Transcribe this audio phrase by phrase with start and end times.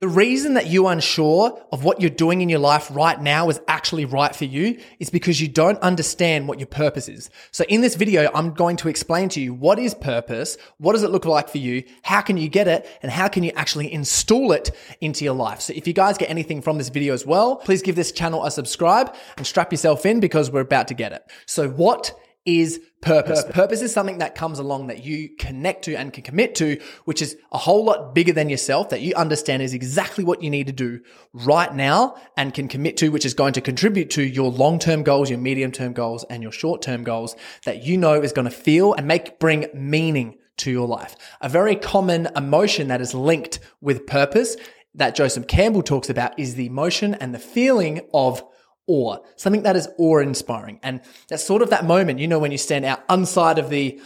[0.00, 3.60] The reason that you're unsure of what you're doing in your life right now is
[3.68, 7.28] actually right for you is because you don't understand what your purpose is.
[7.50, 11.02] So in this video, I'm going to explain to you what is purpose, what does
[11.02, 13.92] it look like for you, how can you get it, and how can you actually
[13.92, 14.70] install it
[15.02, 15.60] into your life.
[15.60, 18.46] So if you guys get anything from this video as well, please give this channel
[18.46, 21.30] a subscribe and strap yourself in because we're about to get it.
[21.44, 23.42] So what is purpose.
[23.42, 23.54] purpose.
[23.54, 27.22] Purpose is something that comes along that you connect to and can commit to, which
[27.22, 30.66] is a whole lot bigger than yourself that you understand is exactly what you need
[30.66, 31.00] to do
[31.32, 35.30] right now and can commit to, which is going to contribute to your long-term goals,
[35.30, 39.06] your medium-term goals and your short-term goals that you know is going to feel and
[39.06, 41.16] make, bring meaning to your life.
[41.40, 44.56] A very common emotion that is linked with purpose
[44.94, 48.42] that Joseph Campbell talks about is the emotion and the feeling of
[48.90, 50.80] awe, something that is awe inspiring.
[50.82, 54.00] And that's sort of that moment, you know, when you stand out inside of the,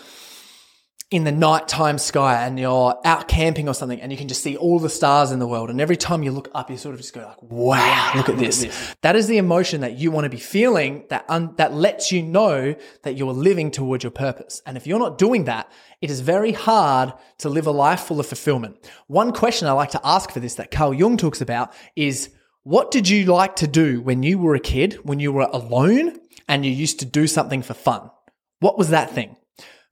[1.10, 4.56] in the nighttime sky and you're out camping or something and you can just see
[4.56, 5.70] all the stars in the world.
[5.70, 8.36] And every time you look up, you sort of just go like, wow, look at
[8.36, 8.66] this.
[9.02, 12.22] That is the emotion that you want to be feeling that, un- that lets you
[12.22, 14.60] know that you're living towards your purpose.
[14.66, 18.18] And if you're not doing that, it is very hard to live a life full
[18.18, 18.74] of fulfillment.
[19.06, 22.30] One question I like to ask for this that Carl Jung talks about is,
[22.64, 26.18] what did you like to do when you were a kid, when you were alone
[26.48, 28.10] and you used to do something for fun?
[28.60, 29.36] What was that thing?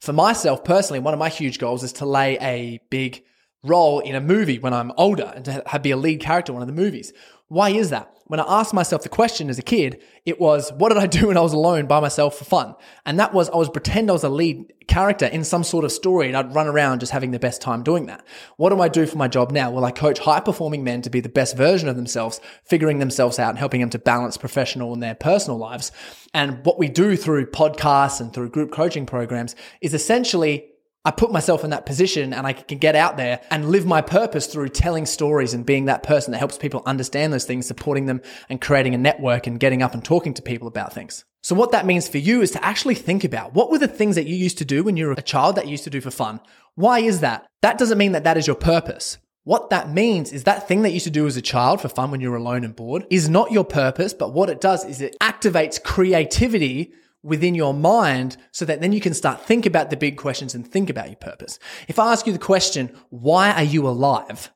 [0.01, 3.25] For myself personally, one of my huge goals is to lay a big
[3.63, 6.69] role in a movie when I'm older and to be a lead character in one
[6.69, 7.13] of the movies.
[7.53, 8.17] Why is that?
[8.29, 11.27] When I asked myself the question as a kid, it was, what did I do
[11.27, 12.75] when I was alone by myself for fun?
[13.05, 15.93] And that was, I was pretend I was a lead character in some sort of
[15.93, 18.25] story and I'd run around just having the best time doing that.
[18.57, 19.71] What do I do for my job now?
[19.71, 23.39] Well, I coach high performing men to be the best version of themselves, figuring themselves
[23.39, 25.93] out and helping them to balance professional and their personal lives.
[26.33, 30.72] And what we do through podcasts and through group coaching programs is essentially
[31.05, 34.01] I put myself in that position and I can get out there and live my
[34.03, 38.07] purpose through telling stories and being that person that helps people understand those things, supporting
[38.07, 41.25] them and creating a network and getting up and talking to people about things.
[41.43, 44.15] So what that means for you is to actually think about what were the things
[44.15, 46.01] that you used to do when you were a child that you used to do
[46.01, 46.39] for fun?
[46.77, 47.47] Why is that?
[47.63, 49.19] That doesn't mean that that is your purpose.
[49.43, 51.89] What that means is that thing that you used to do as a child for
[51.89, 54.85] fun when you were alone and bored is not your purpose, but what it does
[54.85, 56.93] is it activates creativity
[57.23, 60.67] within your mind so that then you can start think about the big questions and
[60.67, 61.59] think about your purpose.
[61.89, 64.51] If I ask you the question, why are you alive?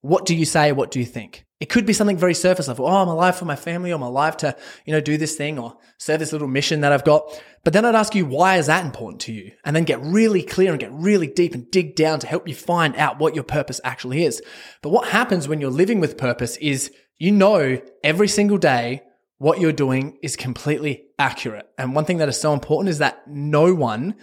[0.00, 0.72] What do you say?
[0.72, 1.44] What do you think?
[1.58, 2.86] It could be something very surface level.
[2.86, 4.54] Oh, I'm alive for my family or I'm alive to,
[4.84, 7.42] you know, do this thing or serve this little mission that I've got.
[7.64, 9.52] But then I'd ask you, why is that important to you?
[9.64, 12.54] And then get really clear and get really deep and dig down to help you
[12.54, 14.42] find out what your purpose actually is.
[14.82, 19.02] But what happens when you're living with purpose is you know every single day
[19.38, 21.68] what you're doing is completely accurate.
[21.76, 24.14] And one thing that is so important is that no one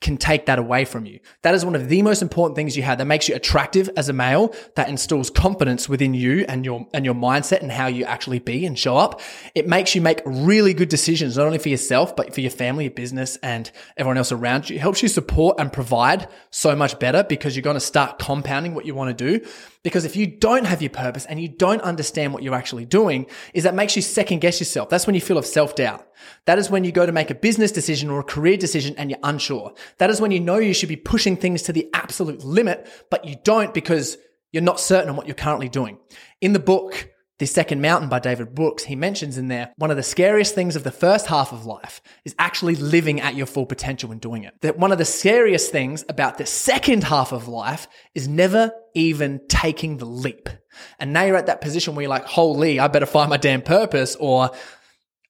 [0.00, 1.20] can take that away from you.
[1.42, 4.08] That is one of the most important things you have that makes you attractive as
[4.08, 8.04] a male, that instills confidence within you and your, and your mindset and how you
[8.04, 9.20] actually be and show up.
[9.54, 12.84] It makes you make really good decisions, not only for yourself, but for your family,
[12.84, 14.76] your business and everyone else around you.
[14.76, 18.74] It helps you support and provide so much better because you're going to start compounding
[18.74, 19.46] what you want to do.
[19.82, 23.26] Because if you don't have your purpose and you don't understand what you're actually doing,
[23.54, 24.88] is that makes you second guess yourself.
[24.88, 26.06] That's when you feel of self doubt.
[26.46, 29.10] That is when you go to make a business decision or a career decision and
[29.10, 29.74] you're unsure.
[29.98, 33.24] That is when you know you should be pushing things to the absolute limit, but
[33.24, 34.16] you don't because
[34.52, 35.98] you're not certain on what you're currently doing.
[36.40, 37.10] In the book,
[37.40, 40.76] the Second Mountain by David Brooks, he mentions in there one of the scariest things
[40.76, 44.44] of the first half of life is actually living at your full potential and doing
[44.44, 44.52] it.
[44.60, 49.40] That one of the scariest things about the second half of life is never even
[49.48, 50.50] taking the leap.
[50.98, 53.62] And now you're at that position where you're like, holy, I better find my damn
[53.62, 54.50] purpose or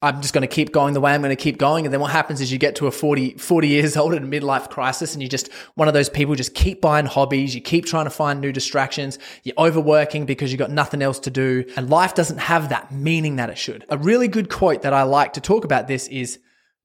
[0.02, 1.84] I'm just going to keep going the way I'm going to keep going.
[1.84, 4.26] And then what happens is you get to a 40, 40 years old in a
[4.26, 7.54] midlife crisis and you just one of those people just keep buying hobbies.
[7.54, 9.18] You keep trying to find new distractions.
[9.42, 11.64] You're overworking because you've got nothing else to do.
[11.76, 13.84] And life doesn't have that meaning that it should.
[13.90, 16.38] A really good quote that I like to talk about this is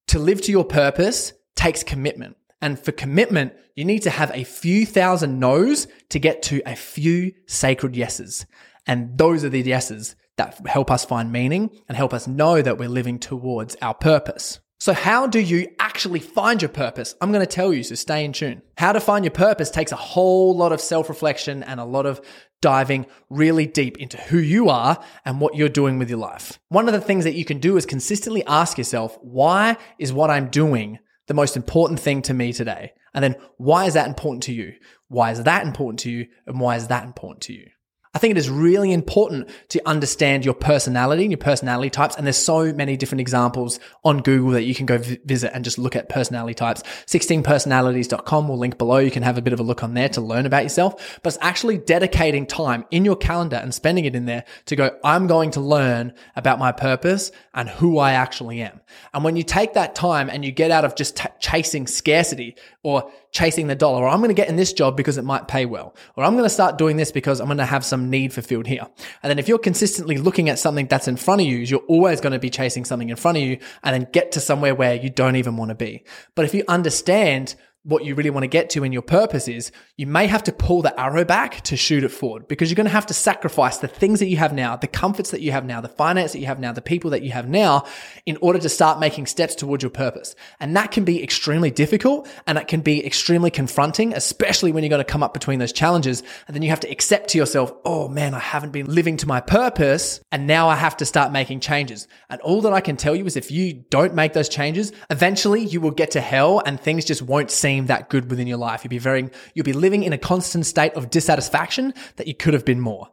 [0.08, 2.36] to live to your purpose takes commitment.
[2.62, 6.76] And for commitment, you need to have a few thousand no's to get to a
[6.76, 8.46] few sacred yeses.
[8.86, 12.78] And those are the yeses that help us find meaning and help us know that
[12.78, 14.60] we're living towards our purpose.
[14.80, 17.16] So, how do you actually find your purpose?
[17.22, 18.62] I'm going to tell you, so stay in tune.
[18.78, 22.06] How to find your purpose takes a whole lot of self reflection and a lot
[22.06, 22.22] of
[22.62, 26.60] diving really deep into who you are and what you're doing with your life.
[26.70, 30.30] One of the things that you can do is consistently ask yourself, why is what
[30.30, 32.92] I'm doing the most important thing to me today?
[33.14, 34.74] And then, why is that important to you?
[35.08, 36.28] Why is that important to you?
[36.48, 37.68] And why is that important to you?
[38.16, 42.16] I think it is really important to understand your personality and your personality types.
[42.16, 45.66] And there's so many different examples on Google that you can go v- visit and
[45.66, 46.82] just look at personality types.
[47.08, 49.00] 16personalities.com will link below.
[49.00, 51.34] You can have a bit of a look on there to learn about yourself, but
[51.34, 55.28] it's actually dedicating time in your calendar and spending it in there to go, I'm
[55.28, 58.80] going to learn about my purpose and who I actually am.
[59.14, 62.56] And when you take that time and you get out of just t- chasing scarcity
[62.82, 65.50] or chasing the dollar, or I'm going to get in this job because it might
[65.50, 68.05] pay well, or I'm going to start doing this because I'm going to have some
[68.06, 68.88] need fulfilled here.
[69.24, 72.22] And then if you're consistently looking at something that's in front of you, you're always
[72.22, 74.96] going to be chasing something in front of you and then get to somewhere where
[74.96, 76.06] you don't even want to be.
[76.36, 77.56] But if you understand
[77.86, 80.52] what you really want to get to and your purpose is, you may have to
[80.52, 83.78] pull the arrow back to shoot it forward because you're going to have to sacrifice
[83.78, 86.40] the things that you have now, the comforts that you have now, the finance that
[86.40, 87.86] you have now, the people that you have now
[88.26, 90.36] in order to start making steps towards your purpose.
[90.60, 94.90] And that can be extremely difficult and it can be extremely confronting, especially when you're
[94.90, 96.24] going to come up between those challenges.
[96.48, 99.28] And then you have to accept to yourself, oh man, I haven't been living to
[99.28, 100.22] my purpose.
[100.32, 102.08] And now I have to start making changes.
[102.32, 105.64] And all that I can tell you is if you don't make those changes, eventually
[105.64, 108.84] you will get to hell and things just won't seem that good within your life.
[108.84, 112.54] You'll be very, you'll be living in a constant state of dissatisfaction that you could
[112.54, 113.10] have been more.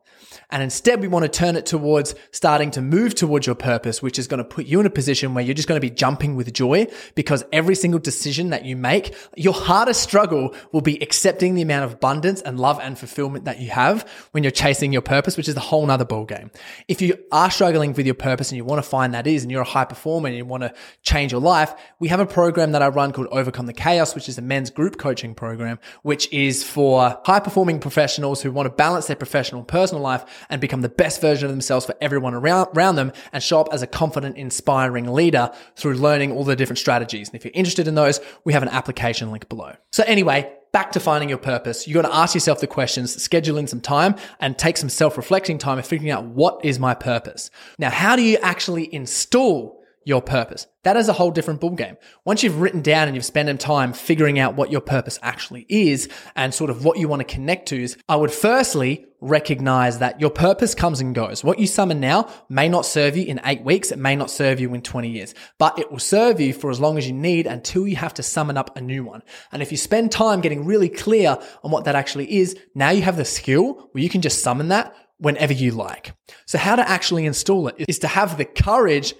[0.52, 4.18] And instead, we want to turn it towards starting to move towards your purpose, which
[4.18, 6.36] is going to put you in a position where you're just going to be jumping
[6.36, 11.54] with joy because every single decision that you make, your hardest struggle will be accepting
[11.54, 15.00] the amount of abundance and love and fulfillment that you have when you're chasing your
[15.00, 16.54] purpose, which is a whole nother ballgame.
[16.86, 19.50] If you are struggling with your purpose and you want to find that is, and
[19.50, 22.72] you're a high performer and you want to change your life, we have a program
[22.72, 26.30] that I run called Overcome the Chaos, which is a men's group coaching program, which
[26.30, 30.60] is for high performing professionals who want to balance their professional and personal life and
[30.60, 33.86] become the best version of themselves for everyone around, them and show up as a
[33.86, 37.28] confident, inspiring leader through learning all the different strategies.
[37.28, 39.74] And if you're interested in those, we have an application link below.
[39.92, 41.86] So anyway, back to finding your purpose.
[41.86, 45.58] You got to ask yourself the questions, schedule in some time and take some self-reflecting
[45.58, 47.50] time of figuring out what is my purpose.
[47.78, 50.66] Now, how do you actually install your purpose.
[50.84, 51.96] That is a whole different ballgame.
[52.24, 56.08] Once you've written down and you've spent time figuring out what your purpose actually is
[56.34, 60.20] and sort of what you want to connect to is, I would firstly recognize that
[60.20, 61.44] your purpose comes and goes.
[61.44, 63.92] What you summon now may not serve you in eight weeks.
[63.92, 66.80] It may not serve you in 20 years, but it will serve you for as
[66.80, 69.22] long as you need until you have to summon up a new one.
[69.52, 73.02] And if you spend time getting really clear on what that actually is, now you
[73.02, 76.14] have the skill where you can just summon that whenever you like.
[76.46, 79.14] So how to actually install it is to have the courage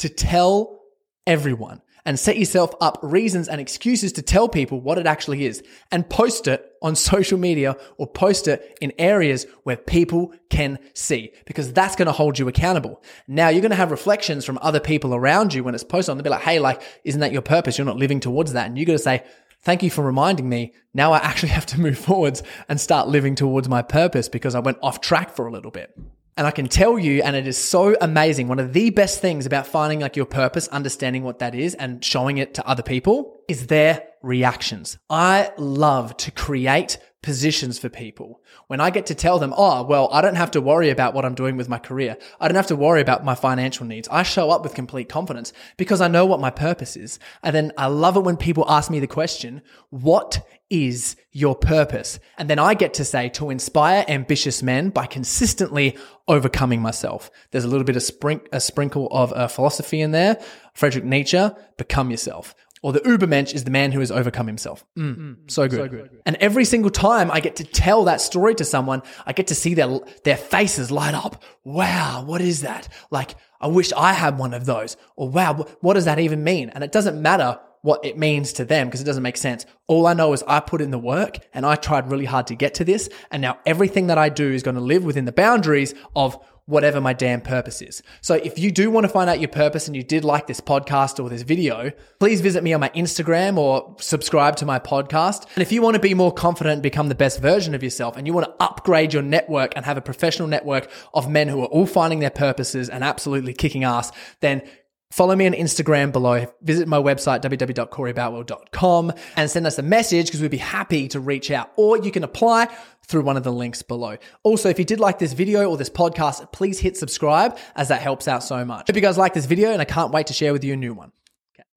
[0.00, 0.80] to tell
[1.26, 5.62] everyone and set yourself up reasons and excuses to tell people what it actually is
[5.92, 11.32] and post it on social media or post it in areas where people can see
[11.46, 13.02] because that's going to hold you accountable.
[13.28, 16.16] Now you're going to have reflections from other people around you when it's posted on.
[16.16, 17.78] They'll be like, Hey, like, isn't that your purpose?
[17.78, 18.66] You're not living towards that.
[18.66, 19.22] And you got to say,
[19.62, 20.72] thank you for reminding me.
[20.94, 24.60] Now I actually have to move forwards and start living towards my purpose because I
[24.60, 25.96] went off track for a little bit.
[26.40, 28.48] And I can tell you, and it is so amazing.
[28.48, 32.02] One of the best things about finding like your purpose, understanding what that is and
[32.02, 34.98] showing it to other people is their reactions.
[35.08, 38.40] I love to create positions for people.
[38.66, 41.24] When I get to tell them, oh, well, I don't have to worry about what
[41.24, 42.16] I'm doing with my career.
[42.40, 44.08] I don't have to worry about my financial needs.
[44.08, 47.18] I show up with complete confidence because I know what my purpose is.
[47.42, 49.60] And then I love it when people ask me the question,
[49.90, 52.18] what is your purpose?
[52.38, 57.30] And then I get to say to inspire ambitious men by consistently overcoming myself.
[57.50, 60.40] There's a little bit of sprink- a sprinkle of uh, philosophy in there.
[60.72, 62.54] Frederick Nietzsche, become yourself.
[62.82, 64.86] Or the Ubermensch is the man who has overcome himself.
[64.98, 65.76] Mm, mm, so, good.
[65.76, 66.10] so good.
[66.24, 69.54] And every single time I get to tell that story to someone, I get to
[69.54, 71.42] see their, their faces light up.
[71.62, 72.88] Wow, what is that?
[73.10, 74.96] Like, I wish I had one of those.
[75.16, 76.70] Or wow, what does that even mean?
[76.70, 79.64] And it doesn't matter what it means to them because it doesn't make sense.
[79.86, 82.54] All I know is I put in the work and I tried really hard to
[82.54, 83.08] get to this.
[83.30, 87.00] And now everything that I do is going to live within the boundaries of whatever
[87.00, 88.02] my damn purpose is.
[88.20, 90.60] So if you do want to find out your purpose and you did like this
[90.60, 95.46] podcast or this video, please visit me on my Instagram or subscribe to my podcast.
[95.54, 98.16] And if you want to be more confident and become the best version of yourself
[98.16, 101.60] and you want to upgrade your network and have a professional network of men who
[101.60, 104.62] are all finding their purposes and absolutely kicking ass, then
[105.10, 106.46] Follow me on Instagram below.
[106.62, 111.50] Visit my website, www.coreyboutwell.com and send us a message because we'd be happy to reach
[111.50, 111.72] out.
[111.76, 112.68] Or you can apply
[113.06, 114.18] through one of the links below.
[114.44, 118.02] Also, if you did like this video or this podcast, please hit subscribe as that
[118.02, 118.86] helps out so much.
[118.86, 120.76] Hope you guys like this video and I can't wait to share with you a
[120.76, 121.10] new one.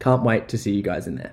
[0.00, 1.32] Can't wait to see you guys in there.